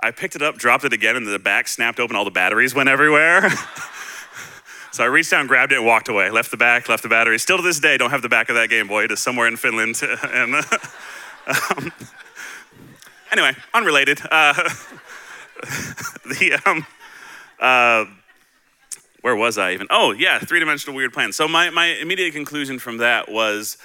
[0.00, 2.16] I picked it up, dropped it again, and the back snapped open.
[2.16, 3.50] All the batteries went everywhere.
[4.90, 6.30] so I reached down, grabbed it, and walked away.
[6.30, 7.38] Left the back, left the battery.
[7.38, 9.04] Still to this day, don't have the back of that Game Boy.
[9.04, 10.00] It is somewhere in Finland.
[10.32, 10.54] and
[11.46, 11.92] um,
[13.30, 14.18] anyway, unrelated.
[14.30, 14.54] Uh,
[16.24, 16.86] the um,
[17.60, 18.06] uh,
[19.20, 19.86] where was I even?
[19.90, 21.32] Oh, yeah, three dimensional weird plan.
[21.32, 23.76] So, my, my immediate conclusion from that was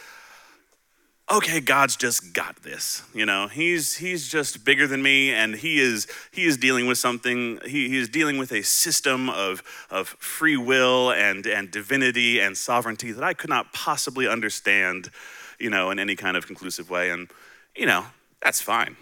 [1.32, 5.80] okay god's just got this you know he's he's just bigger than me and he
[5.80, 10.10] is he is dealing with something he, he is dealing with a system of of
[10.20, 15.10] free will and and divinity and sovereignty that i could not possibly understand
[15.58, 17.32] you know in any kind of conclusive way and
[17.76, 18.06] you know
[18.44, 18.96] that's fine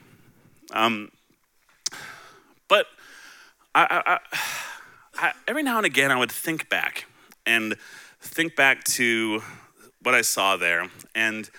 [0.72, 1.12] um,
[2.68, 2.88] but
[3.76, 4.20] I, I, I,
[5.48, 7.06] every now and again i would think back
[7.46, 7.76] and
[8.20, 9.42] think back to
[10.02, 11.50] what i saw there and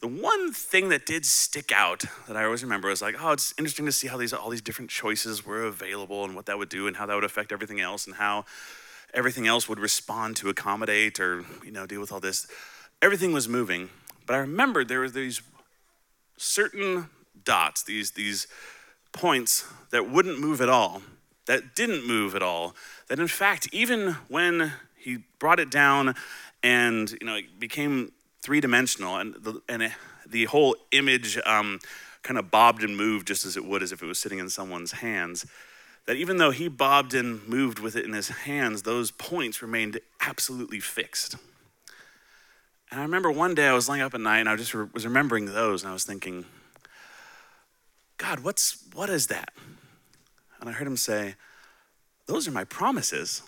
[0.00, 3.52] the one thing that did stick out that I always remember was like, oh, it's
[3.58, 6.68] interesting to see how these all these different choices were available and what that would
[6.68, 8.44] do and how that would affect everything else and how
[9.12, 12.46] everything else would respond to accommodate or you know deal with all this.
[13.02, 13.90] Everything was moving,
[14.26, 15.42] but I remembered there were these
[16.36, 17.08] certain
[17.44, 18.46] dots, these these
[19.12, 21.02] points that wouldn't move at all,
[21.48, 22.76] that didn't move at all.
[23.08, 26.14] That in fact, even when he brought it down
[26.62, 29.92] and you know it became three dimensional, and the, and it,
[30.26, 31.80] the whole image um,
[32.22, 34.48] kind of bobbed and moved just as it would as if it was sitting in
[34.48, 35.46] someone's hands.
[36.06, 40.00] That even though he bobbed and moved with it in his hands, those points remained
[40.20, 41.36] absolutely fixed.
[42.90, 44.86] And I remember one day I was laying up at night and I just re-
[44.92, 46.46] was remembering those, and I was thinking,
[48.16, 49.52] God, what's what is that?
[50.60, 51.36] And I heard him say,
[52.26, 53.42] Those are my promises.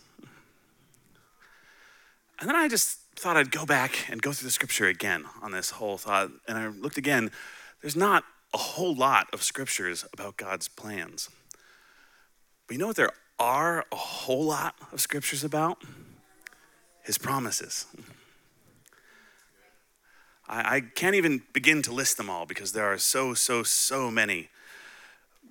[2.41, 5.53] And then I just thought I'd go back and go through the scripture again on
[5.53, 6.31] this whole thought.
[6.49, 7.31] And I looked again.
[7.83, 11.29] There's not a whole lot of scriptures about God's plans.
[12.67, 15.79] But you know what there are a whole lot of scriptures about?
[17.03, 17.87] His promises.
[20.49, 24.11] I, I can't even begin to list them all because there are so, so, so
[24.11, 24.49] many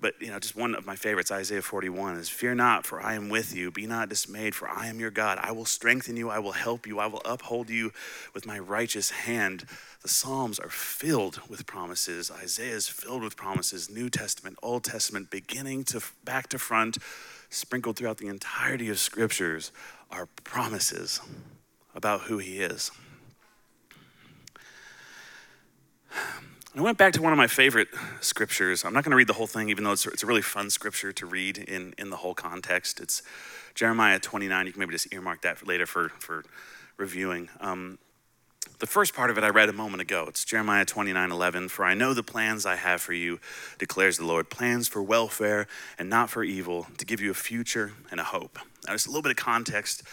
[0.00, 3.14] but you know, just one of my favorites, Isaiah 41, is Fear not, for I
[3.14, 3.70] am with you.
[3.70, 5.38] Be not dismayed, for I am your God.
[5.42, 7.92] I will strengthen you, I will help you, I will uphold you
[8.34, 9.64] with my righteous hand.
[10.02, 12.30] The Psalms are filled with promises.
[12.30, 13.90] Isaiah is filled with promises.
[13.90, 16.98] New Testament, Old Testament, beginning to back to front,
[17.50, 19.72] sprinkled throughout the entirety of scriptures
[20.10, 21.20] are promises
[21.94, 22.90] about who he is.
[26.76, 27.88] I went back to one of my favorite
[28.20, 28.84] scriptures.
[28.84, 31.12] I'm not going to read the whole thing, even though it's, a really fun scripture
[31.12, 33.00] to read in, in the whole context.
[33.00, 33.22] It's
[33.74, 34.66] Jeremiah 29.
[34.66, 36.44] You can maybe just earmark that later for, for
[36.96, 37.48] reviewing.
[37.58, 37.98] Um,
[38.78, 40.26] the first part of it I read a moment ago.
[40.28, 41.70] It's Jeremiah 29 11.
[41.70, 43.40] For I know the plans I have for you,
[43.78, 45.66] declares the Lord plans for welfare
[45.98, 48.60] and not for evil, to give you a future and a hope.
[48.86, 50.04] Now, just a little bit of context.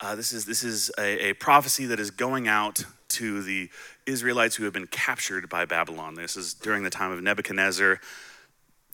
[0.00, 3.70] Uh, this is, this is a, a prophecy that is going out to the
[4.06, 6.14] Israelites who have been captured by Babylon.
[6.14, 8.00] This is during the time of Nebuchadnezzar.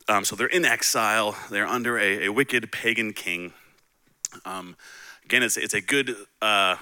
[0.08, 3.52] Um, so they're in exile, they're under a, a wicked pagan king.
[4.44, 4.76] Um,
[5.24, 6.14] again, it's, it's a good.
[6.42, 6.76] Uh,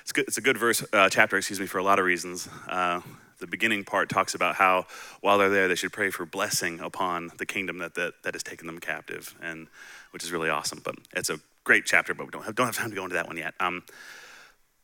[0.00, 2.48] it's, good, it's a good verse, uh, chapter, excuse me, for a lot of reasons.
[2.68, 3.00] Uh,
[3.38, 4.86] the beginning part talks about how
[5.20, 8.42] while they're there, they should pray for blessing upon the kingdom that, that, that has
[8.42, 9.68] taken them captive, and
[10.10, 10.80] which is really awesome.
[10.82, 13.14] But it's a great chapter, but we don't have, don't have time to go into
[13.14, 13.54] that one yet.
[13.60, 13.82] Um,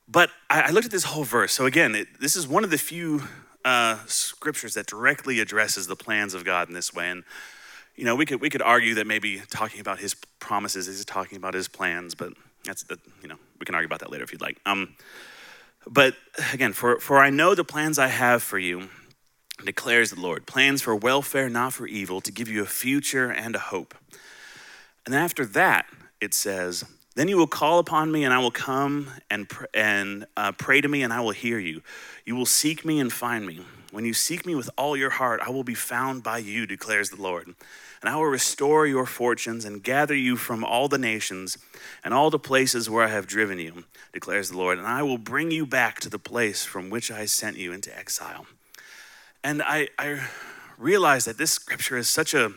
[0.07, 1.53] but I, I looked at this whole verse.
[1.53, 3.23] So again, it, this is one of the few
[3.65, 7.09] uh, scriptures that directly addresses the plans of God in this way.
[7.09, 7.23] And
[7.95, 11.37] you know, we could we could argue that maybe talking about His promises is talking
[11.37, 12.85] about His plans, but that's
[13.21, 14.57] you know we can argue about that later if you'd like.
[14.65, 14.95] Um,
[15.85, 16.15] but
[16.53, 18.87] again, for for I know the plans I have for you,
[19.65, 23.55] declares the Lord, plans for welfare, not for evil, to give you a future and
[23.55, 23.93] a hope.
[25.05, 25.85] And after that,
[26.21, 30.25] it says, then you will call upon me, and I will come and, pr- and
[30.37, 31.81] uh, pray to me, and I will hear you.
[32.25, 33.61] You will seek me and find me.
[33.91, 37.09] When you seek me with all your heart, I will be found by you, declares
[37.09, 37.47] the Lord.
[38.01, 41.57] And I will restore your fortunes and gather you from all the nations
[42.03, 44.77] and all the places where I have driven you, declares the Lord.
[44.77, 47.95] And I will bring you back to the place from which I sent you into
[47.97, 48.45] exile.
[49.43, 50.21] And I, I
[50.77, 52.53] realize that this scripture is such a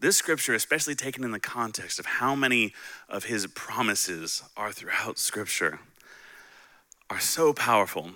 [0.00, 2.72] this scripture, especially taken in the context of how many
[3.08, 5.80] of his promises are throughout scripture,
[7.10, 8.10] are so powerful.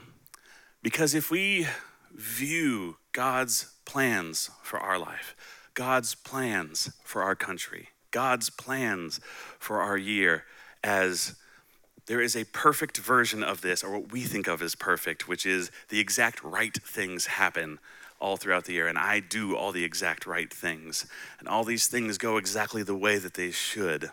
[0.82, 1.66] Because if we
[2.14, 5.34] view God's plans for our life,
[5.74, 9.20] God's plans for our country, God's plans
[9.58, 10.44] for our year
[10.84, 11.34] as
[12.06, 15.46] there is a perfect version of this, or what we think of as perfect, which
[15.46, 17.78] is the exact right things happen
[18.22, 21.06] all throughout the year, and I do all the exact right things,
[21.38, 24.10] and all these things go exactly the way that they should.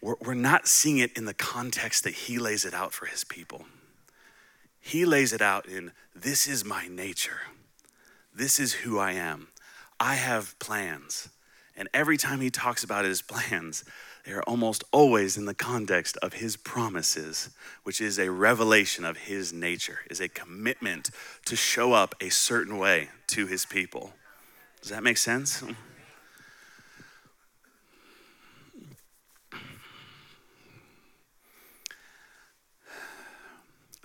[0.00, 3.22] We're, we're not seeing it in the context that He lays it out for His
[3.22, 3.66] people.
[4.80, 7.40] He lays it out in this is my nature,
[8.34, 9.48] this is who I am.
[10.00, 11.28] I have plans.
[11.76, 13.84] And every time he talks about his plans,
[14.26, 17.50] they are almost always in the context of his promises,
[17.84, 21.10] which is a revelation of his nature, is a commitment
[21.44, 24.12] to show up a certain way to his people.
[24.82, 25.62] Does that make sense?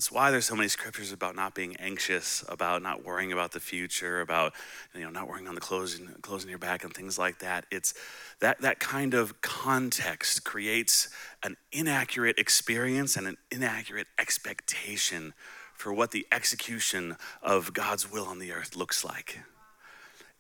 [0.01, 3.59] It's why there's so many scriptures about not being anxious, about not worrying about the
[3.59, 4.51] future, about
[4.95, 7.67] you know not worrying on the clothes closing your back and things like that.
[7.69, 7.93] It's
[8.39, 11.09] that that kind of context creates
[11.43, 15.35] an inaccurate experience and an inaccurate expectation
[15.75, 19.37] for what the execution of God's will on the earth looks like.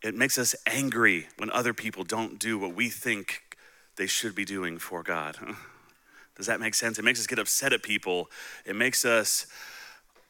[0.01, 3.59] It makes us angry when other people don't do what we think
[3.95, 5.37] they should be doing for God.
[6.35, 6.97] Does that make sense?
[6.97, 8.29] It makes us get upset at people.
[8.65, 9.45] It makes us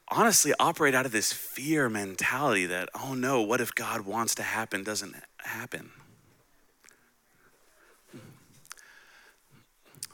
[0.08, 4.44] honestly operate out of this fear mentality that, oh no, what if God wants to
[4.44, 5.92] happen doesn't happen?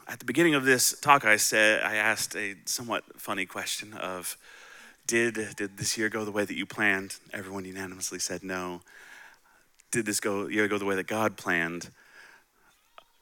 [0.08, 4.38] At the beginning of this talk, I said I asked a somewhat funny question of,
[5.06, 7.18] did did this year go the way that you planned?
[7.34, 8.82] Everyone unanimously said no.
[9.92, 11.92] Did this go year go the way that God planned?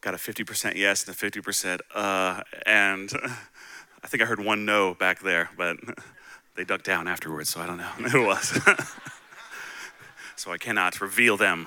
[0.06, 3.12] Got a 50% yes and a 50% uh, and
[4.04, 5.78] I think I heard one no back there, but
[6.56, 8.60] they ducked down afterwards, so I don't know who it was.
[10.36, 11.66] so I cannot reveal them.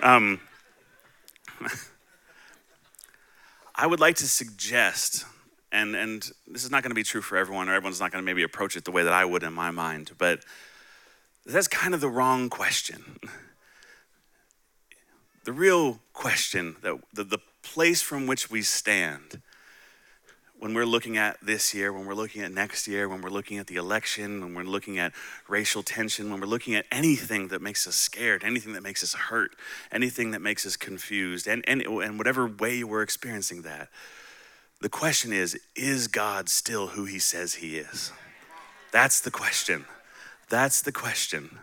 [0.00, 0.38] um,
[3.74, 5.24] I would like to suggest,
[5.72, 8.22] and, and this is not going to be true for everyone, or everyone's not going
[8.22, 10.44] to maybe approach it the way that I would in my mind, but
[11.46, 13.18] that's kind of the wrong question
[15.44, 19.40] the real question, that the, the place from which we stand
[20.62, 23.58] when we're looking at this year, when we're looking at next year, when we're looking
[23.58, 25.12] at the election, when we're looking at
[25.48, 29.12] racial tension, when we're looking at anything that makes us scared, anything that makes us
[29.12, 29.56] hurt,
[29.90, 33.88] anything that makes us confused, and, and, and whatever way we're experiencing that,
[34.80, 38.12] the question is is God still who he says he is?
[38.92, 39.84] That's the question.
[40.48, 41.58] That's the question.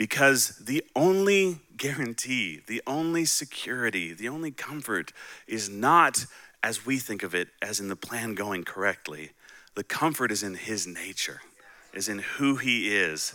[0.00, 5.12] Because the only guarantee, the only security, the only comfort
[5.46, 6.24] is not
[6.62, 9.32] as we think of it, as in the plan going correctly.
[9.74, 11.42] The comfort is in his nature,
[11.92, 13.34] is in who he is,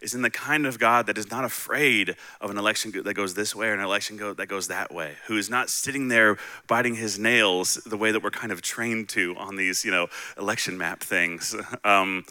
[0.00, 3.34] is in the kind of God that is not afraid of an election that goes
[3.34, 6.38] this way or an election that goes that way, who is not sitting there
[6.68, 10.06] biting his nails the way that we're kind of trained to on these, you know,
[10.38, 11.56] election map things.
[11.82, 12.24] Um,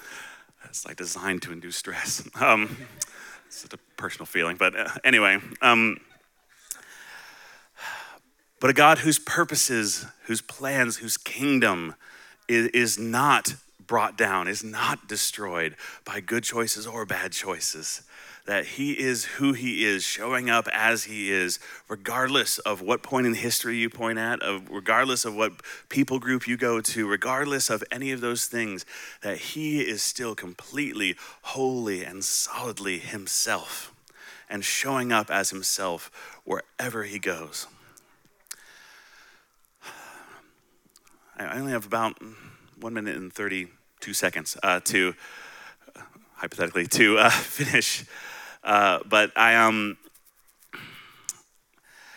[0.63, 2.23] it's like designed to induce stress.
[2.41, 2.77] Um,
[3.63, 5.39] it's a personal feeling, but uh, anyway.
[5.61, 5.99] Um,
[8.59, 11.95] but a God whose purposes, whose plans, whose kingdom
[12.47, 18.01] is, is not brought down, is not destroyed by good choices or bad choices
[18.45, 23.25] that he is who he is, showing up as he is, regardless of what point
[23.25, 25.53] in history you point at, of regardless of what
[25.89, 28.85] people group you go to, regardless of any of those things,
[29.21, 33.91] that he is still completely holy and solidly himself
[34.49, 36.11] and showing up as himself
[36.43, 37.67] wherever he goes.
[41.37, 42.17] I only have about
[42.79, 45.13] one minute and 32 seconds uh, to,
[46.35, 48.05] hypothetically, to uh, finish
[48.65, 49.97] uh, but I um,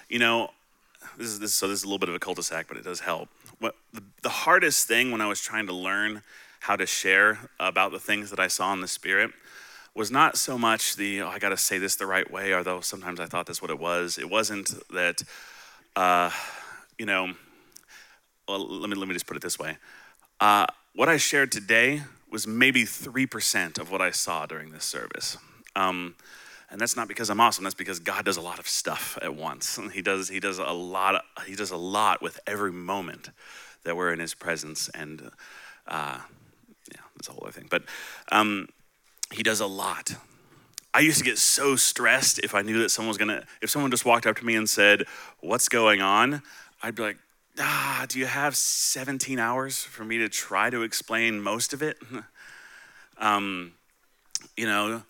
[0.09, 0.51] you know,
[1.17, 3.01] this is this so this is a little bit of a cul-de-sac, but it does
[3.01, 3.29] help.
[3.61, 6.23] What the, the hardest thing when I was trying to learn
[6.61, 9.31] how to share about the things that I saw in the spirit
[9.95, 12.81] was not so much the oh, I got to say this the right way, although
[12.81, 14.17] sometimes I thought that's what it was.
[14.17, 15.23] It wasn't that,
[15.97, 16.31] uh,
[16.99, 17.35] you know.
[18.49, 19.77] Well, let me let me just put it this way.
[20.41, 24.85] Uh, what I shared today was maybe three percent of what I saw during this
[24.85, 25.37] service.
[25.79, 26.17] Um,
[26.71, 27.65] and that's not because I'm awesome.
[27.65, 29.79] That's because God does a lot of stuff at once.
[29.93, 30.29] He does.
[30.29, 31.25] He does a lot.
[31.47, 33.31] He does a lot with every moment
[33.85, 35.31] that we're in His presence, and
[35.87, 36.19] uh,
[36.93, 37.69] yeah, that's a whole other thing.
[37.71, 37.85] But
[38.33, 38.69] um,
[39.33, 40.15] He does a lot.
[40.93, 43.45] I used to get so stressed if I knew that someone was gonna.
[43.63, 45.05] If someone just walked up to me and said,
[45.41, 46.43] "What's going on?"
[46.83, 47.19] I'd be like,
[47.59, 51.99] "Ah, do you have 17 hours for me to try to explain most of it?"
[53.19, 53.73] um,
[54.57, 55.03] you know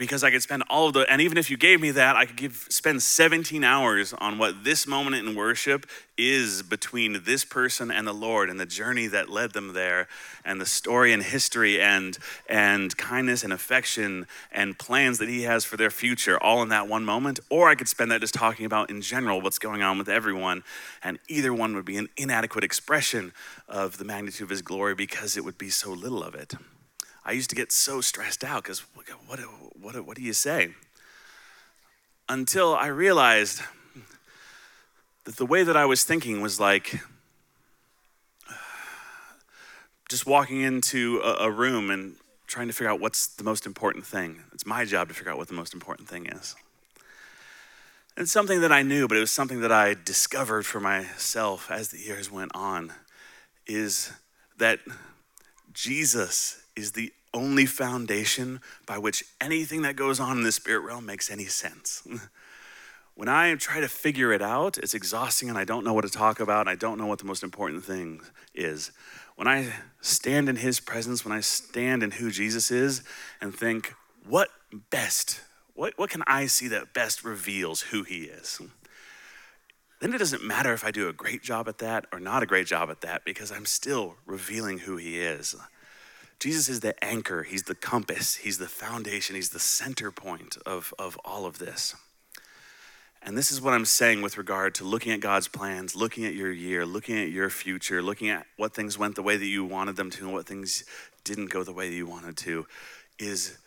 [0.00, 2.24] because I could spend all of the, and even if you gave me that, I
[2.24, 5.84] could give, spend 17 hours on what this moment in worship
[6.16, 10.08] is between this person and the Lord and the journey that led them there
[10.42, 12.16] and the story and history and,
[12.48, 16.88] and kindness and affection and plans that He has for their future all in that
[16.88, 17.38] one moment.
[17.50, 20.64] Or I could spend that just talking about in general what's going on with everyone.
[21.04, 23.34] And either one would be an inadequate expression
[23.68, 26.54] of the magnitude of His glory because it would be so little of it.
[27.30, 29.38] I used to get so stressed out because what,
[29.80, 30.74] what, what, do you say?
[32.28, 33.62] Until I realized
[35.22, 37.00] that the way that I was thinking was like
[40.08, 42.16] just walking into a, a room and
[42.48, 44.42] trying to figure out what's the most important thing.
[44.52, 46.56] It's my job to figure out what the most important thing is.
[48.16, 51.90] It's something that I knew, but it was something that I discovered for myself as
[51.90, 52.92] the years went on
[53.68, 54.10] is
[54.58, 54.80] that
[55.72, 61.06] Jesus is the only foundation by which anything that goes on in the spirit realm
[61.06, 62.02] makes any sense.
[63.14, 66.10] when I try to figure it out, it's exhausting and I don't know what to
[66.10, 66.60] talk about.
[66.60, 68.20] and I don't know what the most important thing
[68.54, 68.90] is.
[69.36, 73.02] When I stand in his presence, when I stand in who Jesus is
[73.40, 73.94] and think,
[74.26, 74.48] what
[74.90, 75.40] best,
[75.74, 78.60] what, what can I see that best reveals who he is?
[80.00, 82.46] Then it doesn't matter if I do a great job at that or not a
[82.46, 85.54] great job at that because I'm still revealing who he is.
[86.40, 90.94] Jesus is the anchor, He's the compass, He's the foundation, He's the center point of,
[90.98, 91.94] of all of this.
[93.22, 96.32] And this is what I'm saying with regard to looking at God's plans, looking at
[96.32, 99.62] your year, looking at your future, looking at what things went the way that you
[99.66, 100.84] wanted them to and what things
[101.22, 102.66] didn't go the way that you wanted to,
[103.18, 103.58] is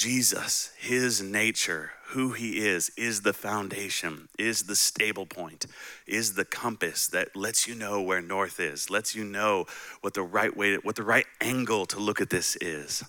[0.00, 5.66] Jesus, his nature, who he is, is the foundation, is the stable point,
[6.06, 9.66] is the compass that lets you know where north is, lets you know
[10.00, 13.04] what the right way, what the right angle to look at this is.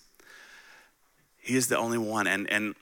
[1.40, 2.28] He is the only one.
[2.28, 2.76] And, and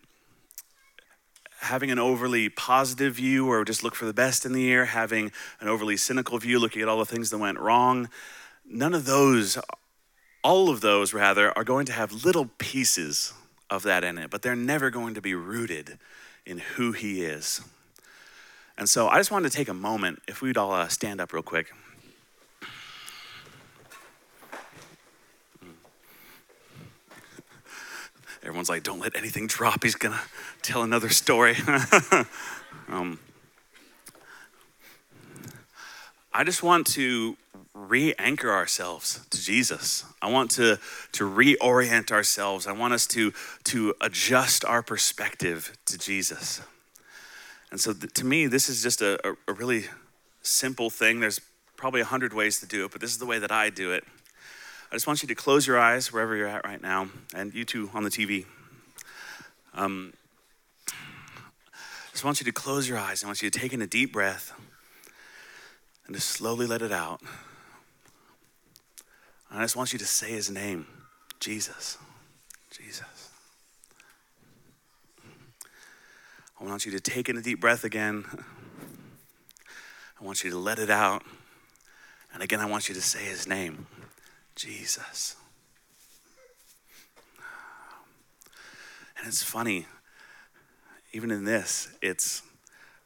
[1.59, 5.31] having an overly positive view or just look for the best in the year, having
[5.59, 8.09] an overly cynical view, looking at all the things that went wrong,
[8.65, 9.59] none of those,
[10.43, 13.33] all of those rather, are going to have little pieces
[13.69, 15.99] of that in it, but they're never going to be rooted
[16.45, 17.61] in who He is.
[18.77, 21.33] And so I just wanted to take a moment, if we'd all uh, stand up
[21.33, 21.71] real quick.
[28.41, 29.83] Everyone's like, don't let anything drop.
[29.83, 30.21] He's going to
[30.61, 31.57] tell another story.
[32.87, 33.19] um,
[36.33, 37.35] I just want to
[37.73, 40.05] re anchor ourselves to Jesus.
[40.21, 40.79] I want to,
[41.13, 42.67] to reorient ourselves.
[42.67, 43.33] I want us to,
[43.65, 46.61] to adjust our perspective to Jesus.
[47.71, 49.85] And so, th- to me, this is just a, a, really
[50.41, 51.19] simple thing.
[51.19, 51.39] There's
[51.77, 53.91] probably a hundred ways to do it, but this is the way that I do
[53.91, 54.03] it.
[54.91, 57.63] I just want you to close your eyes wherever you're at right now, and you
[57.63, 58.45] too on the TV.
[59.75, 60.13] Um,
[60.91, 63.23] I just want you to close your eyes.
[63.23, 64.51] I want you to take in a deep breath
[66.07, 67.21] and to slowly let it out.
[69.51, 70.85] I just want you to say his name
[71.39, 71.97] Jesus.
[72.69, 73.29] Jesus.
[76.59, 78.25] I want you to take in a deep breath again.
[80.19, 81.23] I want you to let it out.
[82.33, 83.87] And again, I want you to say his name
[84.55, 85.35] Jesus.
[89.17, 89.87] And it's funny,
[91.11, 92.41] even in this, it's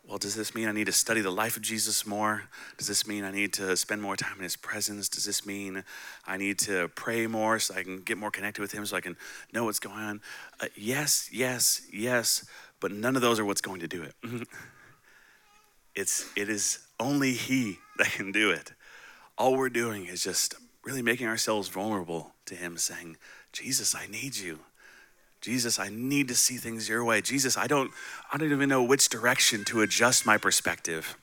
[0.08, 2.44] well, does this mean I need to study the life of Jesus more?
[2.78, 5.08] Does this mean I need to spend more time in his presence?
[5.08, 5.84] Does this mean
[6.28, 9.02] I need to pray more so I can get more connected with him so I
[9.02, 9.16] can
[9.54, 10.22] know what's going on?
[10.60, 12.46] Uh, yes, yes, yes,
[12.82, 14.14] but none of those are what's going to do it.
[15.96, 18.74] it's it is only he that can do it.
[19.38, 23.16] All we're doing is just really making ourselves vulnerable to him saying,
[23.54, 24.60] "Jesus, I need you."
[25.44, 27.20] Jesus, I need to see things your way.
[27.20, 27.92] Jesus, I don't,
[28.32, 31.18] I don't even know which direction to adjust my perspective.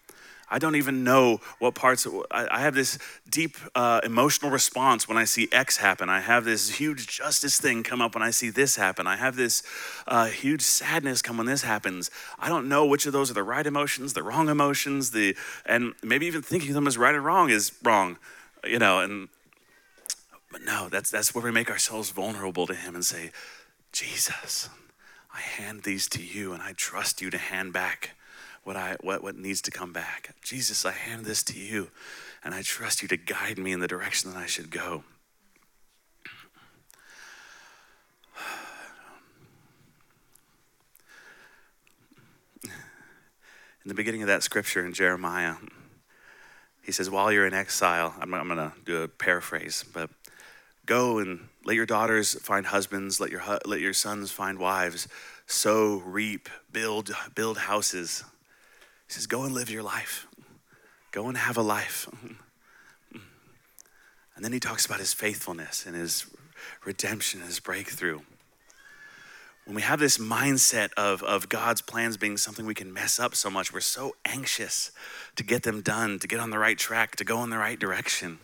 [0.51, 2.07] I don't even know what parts.
[2.31, 2.99] I, have this
[3.31, 6.11] deep uh, emotional response when I see X happen.
[6.11, 9.07] I have this huge justice thing come up when I see this happen.
[9.07, 9.63] I have this
[10.07, 12.11] uh, huge sadness come when this happens.
[12.39, 15.95] I don't know which of those are the right emotions, the wrong emotions, the and
[16.03, 18.19] maybe even thinking of them as right or wrong is wrong,
[18.65, 18.99] you know.
[18.99, 19.29] And
[20.51, 23.31] but no, that's that's where we make ourselves vulnerable to Him and say,
[23.93, 24.69] Jesus,
[25.35, 28.11] I hand these to you and I trust you to hand back
[28.63, 30.35] what, I, what, what needs to come back.
[30.43, 31.91] Jesus, I hand this to you
[32.45, 35.05] and I trust you to guide me in the direction that I should go.
[43.83, 45.55] In the beginning of that scripture in Jeremiah,
[46.83, 50.11] he says, While you're in exile, I'm, I'm going to do a paraphrase, but
[50.91, 55.07] go and let your daughters find husbands, let your, let your sons find wives,
[55.47, 58.25] sow, reap, build, build houses.
[59.07, 60.27] He says, go and live your life.
[61.13, 62.09] Go and have a life.
[64.37, 66.25] And then he talks about his faithfulness and his
[66.87, 68.21] redemption, and his breakthrough.
[69.67, 73.35] When we have this mindset of, of God's plans being something we can mess up
[73.35, 74.93] so much, we're so anxious
[75.37, 77.79] to get them done, to get on the right track, to go in the right
[77.79, 78.39] direction.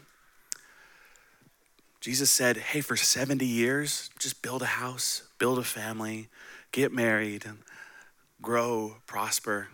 [2.07, 6.29] Jesus said, Hey, for 70 years, just build a house, build a family,
[6.71, 7.45] get married,
[8.41, 9.67] grow, prosper,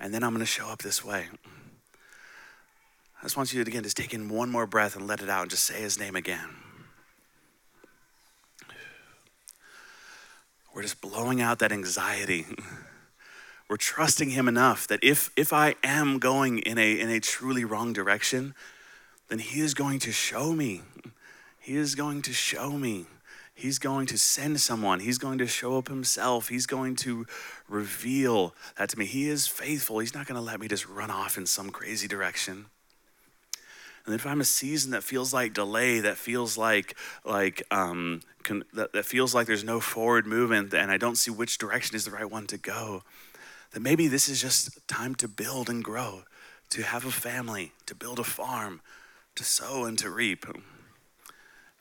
[0.00, 1.26] and then I'm going to show up this way.
[3.20, 5.28] I just want you to again just take in one more breath and let it
[5.28, 6.48] out and just say his name again.
[10.74, 12.46] We're just blowing out that anxiety.
[13.68, 17.66] We're trusting him enough that if if I am going in a in a truly
[17.66, 18.54] wrong direction,
[19.32, 20.82] then he is going to show me.
[21.58, 23.06] He is going to show me.
[23.54, 25.00] He's going to send someone.
[25.00, 26.48] He's going to show up himself.
[26.48, 27.24] He's going to
[27.66, 29.06] reveal that to me.
[29.06, 30.00] He is faithful.
[30.00, 32.66] He's not going to let me just run off in some crazy direction.
[34.04, 38.20] And if I'm a season that feels like delay, that feels like like um,
[38.74, 42.04] that, that feels like there's no forward movement, and I don't see which direction is
[42.04, 43.02] the right one to go,
[43.72, 46.24] then maybe this is just time to build and grow,
[46.68, 48.82] to have a family, to build a farm,
[49.34, 50.46] to sow and to reap.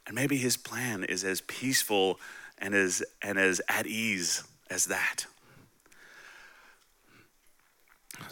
[0.05, 2.19] And maybe his plan is as peaceful
[2.57, 5.25] and as and as at ease as that.